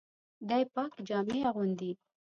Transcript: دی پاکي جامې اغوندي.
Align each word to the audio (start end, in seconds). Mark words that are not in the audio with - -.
دی 0.49 0.63
پاکي 0.73 1.01
جامې 1.07 1.37
اغوندي. 1.49 1.91